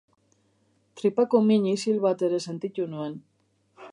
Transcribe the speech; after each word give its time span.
Tripako 1.01 1.41
min 1.51 1.69
isil 1.73 2.01
bat 2.07 2.25
ere 2.29 2.41
sentitu 2.49 2.91
nuen. 2.95 3.17